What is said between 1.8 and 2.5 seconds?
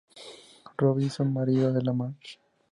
la Mrs.